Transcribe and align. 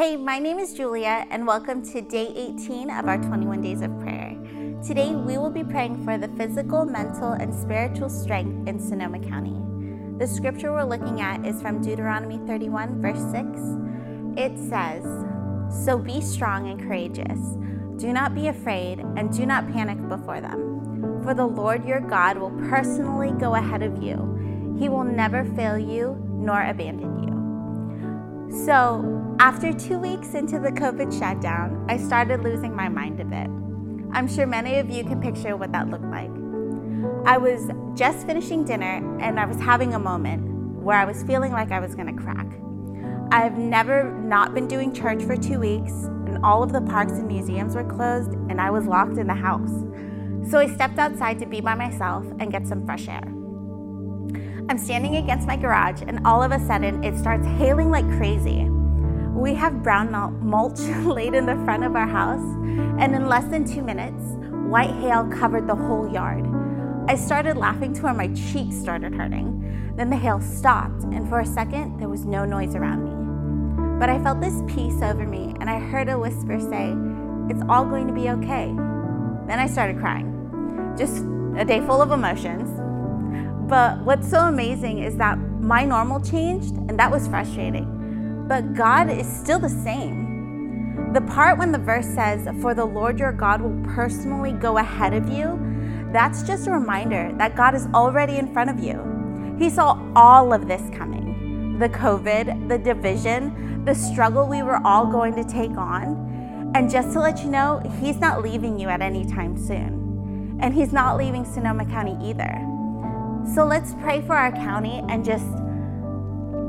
Hey, 0.00 0.16
my 0.16 0.38
name 0.38 0.58
is 0.58 0.72
Julia, 0.72 1.26
and 1.28 1.46
welcome 1.46 1.84
to 1.92 2.00
day 2.00 2.32
18 2.34 2.88
of 2.88 3.06
our 3.06 3.18
21 3.18 3.60
days 3.60 3.82
of 3.82 4.00
prayer. 4.00 4.34
Today, 4.82 5.14
we 5.14 5.36
will 5.36 5.50
be 5.50 5.62
praying 5.62 6.02
for 6.06 6.16
the 6.16 6.28
physical, 6.38 6.86
mental, 6.86 7.32
and 7.32 7.54
spiritual 7.54 8.08
strength 8.08 8.66
in 8.66 8.80
Sonoma 8.80 9.18
County. 9.18 9.60
The 10.16 10.26
scripture 10.26 10.72
we're 10.72 10.84
looking 10.84 11.20
at 11.20 11.44
is 11.44 11.60
from 11.60 11.82
Deuteronomy 11.82 12.40
31, 12.46 13.02
verse 13.02 13.20
6. 13.30 13.44
It 14.38 14.56
says, 14.70 15.04
So 15.84 15.98
be 15.98 16.22
strong 16.22 16.70
and 16.70 16.80
courageous. 16.80 17.38
Do 18.00 18.10
not 18.14 18.34
be 18.34 18.48
afraid, 18.48 19.00
and 19.00 19.30
do 19.30 19.44
not 19.44 19.70
panic 19.70 19.98
before 20.08 20.40
them. 20.40 21.20
For 21.22 21.34
the 21.34 21.44
Lord 21.44 21.84
your 21.84 22.00
God 22.00 22.38
will 22.38 22.56
personally 22.70 23.32
go 23.32 23.54
ahead 23.54 23.82
of 23.82 24.02
you. 24.02 24.76
He 24.78 24.88
will 24.88 25.04
never 25.04 25.44
fail 25.44 25.78
you 25.78 26.16
nor 26.26 26.62
abandon 26.62 27.22
you. 27.22 27.39
So, 28.50 29.36
after 29.38 29.72
two 29.72 29.98
weeks 29.98 30.34
into 30.34 30.58
the 30.58 30.72
COVID 30.72 31.16
shutdown, 31.16 31.86
I 31.88 31.96
started 31.96 32.42
losing 32.42 32.74
my 32.74 32.88
mind 32.88 33.20
a 33.20 33.24
bit. 33.24 33.48
I'm 34.12 34.26
sure 34.26 34.44
many 34.44 34.78
of 34.78 34.90
you 34.90 35.04
can 35.04 35.20
picture 35.20 35.56
what 35.56 35.70
that 35.70 35.88
looked 35.88 36.06
like. 36.06 36.30
I 37.26 37.38
was 37.38 37.70
just 37.96 38.26
finishing 38.26 38.64
dinner 38.64 39.18
and 39.20 39.38
I 39.38 39.46
was 39.46 39.56
having 39.58 39.94
a 39.94 40.00
moment 40.00 40.82
where 40.82 40.98
I 40.98 41.04
was 41.04 41.22
feeling 41.22 41.52
like 41.52 41.70
I 41.70 41.78
was 41.78 41.94
gonna 41.94 42.12
crack. 42.12 42.46
I've 43.30 43.56
never 43.56 44.10
not 44.10 44.52
been 44.52 44.66
doing 44.66 44.92
church 44.92 45.22
for 45.22 45.36
two 45.36 45.60
weeks, 45.60 45.92
and 46.26 46.44
all 46.44 46.64
of 46.64 46.72
the 46.72 46.80
parks 46.80 47.12
and 47.12 47.28
museums 47.28 47.76
were 47.76 47.84
closed, 47.84 48.32
and 48.48 48.60
I 48.60 48.70
was 48.70 48.84
locked 48.84 49.16
in 49.16 49.28
the 49.28 49.34
house. 49.34 49.70
So 50.50 50.58
I 50.58 50.66
stepped 50.74 50.98
outside 50.98 51.38
to 51.38 51.46
be 51.46 51.60
by 51.60 51.76
myself 51.76 52.26
and 52.40 52.50
get 52.50 52.66
some 52.66 52.84
fresh 52.84 53.06
air. 53.06 53.22
I'm 54.68 54.78
standing 54.78 55.16
against 55.16 55.46
my 55.46 55.56
garage, 55.56 56.02
and 56.06 56.20
all 56.24 56.42
of 56.42 56.52
a 56.52 56.64
sudden, 56.66 57.02
it 57.02 57.18
starts 57.18 57.46
hailing 57.46 57.90
like 57.90 58.08
crazy. 58.16 58.68
We 59.34 59.54
have 59.54 59.82
brown 59.82 60.10
mulch 60.42 60.80
laid 61.04 61.34
in 61.34 61.46
the 61.46 61.56
front 61.64 61.84
of 61.84 61.96
our 61.96 62.06
house, 62.06 62.44
and 62.98 63.14
in 63.14 63.26
less 63.26 63.44
than 63.46 63.64
two 63.64 63.82
minutes, 63.82 64.22
white 64.68 64.94
hail 65.00 65.24
covered 65.28 65.66
the 65.66 65.74
whole 65.74 66.08
yard. 66.12 66.46
I 67.08 67.16
started 67.16 67.56
laughing 67.56 67.92
to 67.94 68.02
where 68.02 68.14
my 68.14 68.28
cheeks 68.28 68.76
started 68.76 69.14
hurting. 69.14 69.94
Then 69.96 70.10
the 70.10 70.16
hail 70.16 70.40
stopped, 70.40 71.02
and 71.04 71.28
for 71.28 71.40
a 71.40 71.46
second, 71.46 71.98
there 71.98 72.08
was 72.08 72.24
no 72.24 72.44
noise 72.44 72.74
around 72.74 73.04
me. 73.04 73.98
But 73.98 74.08
I 74.08 74.22
felt 74.22 74.40
this 74.40 74.62
peace 74.66 75.02
over 75.02 75.26
me, 75.26 75.54
and 75.60 75.68
I 75.68 75.78
heard 75.78 76.08
a 76.08 76.18
whisper 76.18 76.58
say, 76.58 76.94
It's 77.50 77.62
all 77.68 77.84
going 77.84 78.06
to 78.06 78.12
be 78.12 78.30
okay. 78.30 78.66
Then 79.46 79.58
I 79.58 79.66
started 79.66 79.98
crying. 79.98 80.94
Just 80.96 81.24
a 81.58 81.64
day 81.64 81.80
full 81.80 82.00
of 82.00 82.12
emotions. 82.12 82.79
But 83.70 84.00
what's 84.04 84.28
so 84.28 84.40
amazing 84.40 84.98
is 84.98 85.16
that 85.16 85.38
my 85.38 85.84
normal 85.84 86.20
changed, 86.20 86.74
and 86.74 86.98
that 86.98 87.10
was 87.10 87.26
frustrating 87.28 88.00
but 88.50 88.74
God 88.74 89.08
is 89.08 89.28
still 89.28 89.60
the 89.60 89.68
same. 89.68 91.12
The 91.12 91.20
part 91.20 91.56
when 91.56 91.70
the 91.70 91.78
verse 91.78 92.04
says, 92.04 92.48
For 92.60 92.74
the 92.74 92.84
Lord 92.84 93.20
your 93.20 93.30
God 93.30 93.62
will 93.62 93.80
personally 93.94 94.50
go 94.50 94.78
ahead 94.78 95.14
of 95.14 95.28
you, 95.28 95.56
that's 96.12 96.42
just 96.42 96.66
a 96.66 96.72
reminder 96.72 97.32
that 97.38 97.54
God 97.54 97.76
is 97.76 97.86
already 97.94 98.38
in 98.38 98.52
front 98.52 98.68
of 98.68 98.80
you. 98.80 99.56
He 99.56 99.70
saw 99.70 100.04
all 100.16 100.52
of 100.52 100.66
this 100.66 100.82
coming 100.90 101.78
the 101.78 101.88
COVID, 101.90 102.68
the 102.68 102.76
division, 102.76 103.84
the 103.84 103.94
struggle 103.94 104.48
we 104.48 104.64
were 104.64 104.84
all 104.84 105.06
going 105.06 105.36
to 105.36 105.44
take 105.44 105.78
on. 105.78 106.72
And 106.74 106.90
just 106.90 107.12
to 107.12 107.20
let 107.20 107.44
you 107.44 107.50
know, 107.50 107.80
He's 108.00 108.18
not 108.18 108.42
leaving 108.42 108.80
you 108.80 108.88
at 108.88 109.00
any 109.00 109.24
time 109.24 109.56
soon. 109.56 110.58
And 110.60 110.74
He's 110.74 110.92
not 110.92 111.16
leaving 111.16 111.44
Sonoma 111.44 111.84
County 111.84 112.18
either. 112.28 112.79
So 113.54 113.64
let's 113.64 113.94
pray 113.94 114.20
for 114.22 114.34
our 114.34 114.52
county 114.52 115.02
and 115.08 115.24
just 115.24 115.46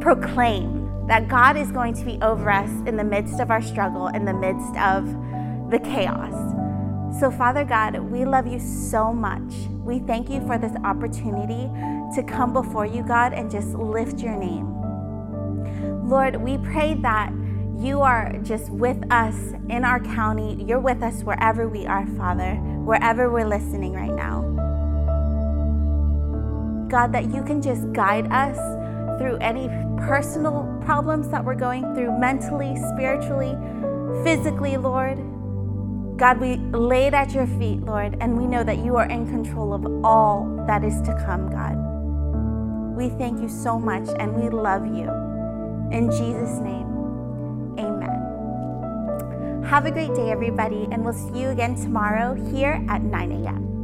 proclaim 0.00 1.06
that 1.06 1.28
God 1.28 1.56
is 1.56 1.70
going 1.70 1.94
to 1.94 2.04
be 2.04 2.18
over 2.22 2.50
us 2.50 2.70
in 2.86 2.96
the 2.96 3.04
midst 3.04 3.40
of 3.40 3.50
our 3.50 3.60
struggle, 3.60 4.08
in 4.08 4.24
the 4.24 4.32
midst 4.32 4.76
of 4.76 5.06
the 5.70 5.78
chaos. 5.78 6.32
So, 7.18 7.30
Father 7.30 7.64
God, 7.64 7.98
we 7.98 8.24
love 8.24 8.46
you 8.46 8.60
so 8.60 9.12
much. 9.12 9.52
We 9.84 9.98
thank 9.98 10.30
you 10.30 10.40
for 10.46 10.56
this 10.56 10.72
opportunity 10.84 11.68
to 12.14 12.22
come 12.26 12.52
before 12.52 12.86
you, 12.86 13.02
God, 13.02 13.32
and 13.32 13.50
just 13.50 13.74
lift 13.74 14.20
your 14.20 14.36
name. 14.36 16.08
Lord, 16.08 16.36
we 16.36 16.58
pray 16.58 16.94
that 16.94 17.32
you 17.76 18.00
are 18.02 18.32
just 18.42 18.70
with 18.70 19.02
us 19.10 19.34
in 19.68 19.84
our 19.84 20.00
county. 20.00 20.62
You're 20.62 20.80
with 20.80 21.02
us 21.02 21.22
wherever 21.22 21.68
we 21.68 21.86
are, 21.86 22.06
Father, 22.16 22.54
wherever 22.84 23.30
we're 23.30 23.48
listening 23.48 23.92
right 23.92 24.14
now. 24.14 24.59
God, 26.90 27.12
that 27.12 27.32
you 27.32 27.42
can 27.44 27.62
just 27.62 27.92
guide 27.92 28.30
us 28.32 28.56
through 29.18 29.36
any 29.36 29.68
personal 30.06 30.66
problems 30.84 31.28
that 31.28 31.44
we're 31.44 31.54
going 31.54 31.82
through 31.94 32.18
mentally, 32.18 32.74
spiritually, 32.92 33.56
physically, 34.24 34.76
Lord. 34.76 35.18
God, 36.18 36.40
we 36.40 36.56
lay 36.56 37.06
it 37.06 37.14
at 37.14 37.32
your 37.32 37.46
feet, 37.46 37.80
Lord, 37.80 38.16
and 38.20 38.36
we 38.36 38.46
know 38.46 38.64
that 38.64 38.78
you 38.78 38.96
are 38.96 39.06
in 39.06 39.26
control 39.26 39.72
of 39.72 40.04
all 40.04 40.64
that 40.66 40.84
is 40.84 41.00
to 41.02 41.14
come, 41.24 41.48
God. 41.48 41.76
We 42.96 43.08
thank 43.10 43.40
you 43.40 43.48
so 43.48 43.78
much 43.78 44.08
and 44.18 44.34
we 44.34 44.50
love 44.50 44.84
you. 44.84 45.08
In 45.92 46.10
Jesus' 46.10 46.58
name, 46.58 46.86
amen. 47.78 49.62
Have 49.64 49.86
a 49.86 49.90
great 49.90 50.14
day, 50.14 50.30
everybody, 50.30 50.88
and 50.90 51.04
we'll 51.04 51.14
see 51.14 51.40
you 51.40 51.48
again 51.48 51.74
tomorrow 51.76 52.34
here 52.52 52.84
at 52.88 53.02
9 53.02 53.32
a.m. 53.32 53.79